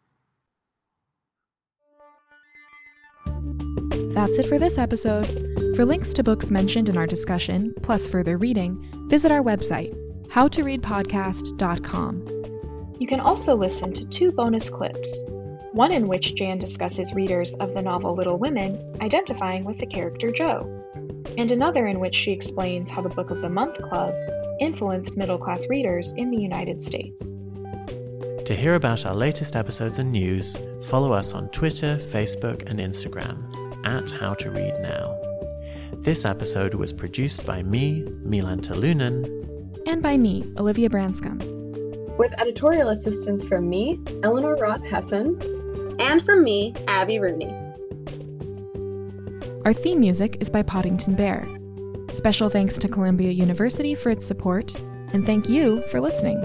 That's 4.14 4.36
it 4.38 4.46
for 4.46 4.58
this 4.58 4.76
episode. 4.76 5.26
For 5.74 5.84
links 5.86 6.12
to 6.14 6.22
books 6.22 6.50
mentioned 6.50 6.90
in 6.90 6.98
our 6.98 7.06
discussion, 7.06 7.72
plus 7.80 8.06
further 8.06 8.36
reading, 8.36 8.86
visit 9.08 9.32
our 9.32 9.42
website, 9.42 9.96
howtoreadpodcast.com. 10.28 12.96
You 13.00 13.06
can 13.06 13.20
also 13.20 13.56
listen 13.56 13.94
to 13.94 14.06
two 14.10 14.32
bonus 14.32 14.68
clips. 14.68 15.24
One 15.72 15.90
in 15.90 16.08
which 16.08 16.34
Jan 16.34 16.58
discusses 16.58 17.14
readers 17.14 17.54
of 17.54 17.72
the 17.72 17.80
novel 17.80 18.14
Little 18.14 18.36
Women 18.36 18.78
identifying 19.00 19.64
with 19.64 19.78
the 19.78 19.86
character 19.86 20.30
Jo, 20.30 20.68
and 21.38 21.50
another 21.50 21.86
in 21.86 22.00
which 22.00 22.16
she 22.16 22.32
explains 22.32 22.90
how 22.90 23.00
the 23.00 23.08
Book 23.08 23.30
of 23.30 23.40
the 23.40 23.48
Month 23.48 23.80
Club 23.80 24.14
influenced 24.60 25.16
middle 25.16 25.38
class 25.38 25.70
readers 25.70 26.12
in 26.18 26.30
the 26.30 26.36
United 26.36 26.82
States. 26.82 27.34
To 28.44 28.54
hear 28.54 28.74
about 28.74 29.06
our 29.06 29.14
latest 29.14 29.56
episodes 29.56 29.98
and 29.98 30.12
news, 30.12 30.54
follow 30.84 31.14
us 31.14 31.32
on 31.32 31.48
Twitter, 31.48 31.96
Facebook, 31.96 32.68
and 32.68 32.78
Instagram 32.78 33.38
at 33.86 34.10
How 34.10 34.34
to 34.34 34.50
Read 34.50 34.74
Now. 34.82 35.31
This 36.02 36.24
episode 36.24 36.74
was 36.74 36.92
produced 36.92 37.46
by 37.46 37.62
me, 37.62 38.04
Milan 38.24 38.60
Terlunen, 38.60 39.24
And 39.86 40.02
by 40.02 40.16
me, 40.16 40.52
Olivia 40.58 40.90
Branscombe. 40.90 41.40
with 42.18 42.32
editorial 42.40 42.90
assistance 42.90 43.44
from 43.44 43.68
me, 43.70 43.98
Eleanor 44.22 44.56
Roth 44.56 44.84
Hessen, 44.84 45.40
And 46.00 46.22
from 46.24 46.42
me, 46.44 46.74
Abby 46.88 47.18
Rooney. 47.18 47.52
Our 49.64 49.72
theme 49.72 50.00
music 50.00 50.38
is 50.40 50.50
by 50.50 50.62
Poddington 50.62 51.14
Bear. 51.14 51.46
Special 52.10 52.50
thanks 52.50 52.76
to 52.78 52.88
Columbia 52.88 53.30
University 53.30 53.94
for 53.94 54.10
its 54.10 54.26
support, 54.26 54.74
and 55.12 55.24
thank 55.24 55.48
you 55.48 55.82
for 55.90 56.00
listening. 56.00 56.38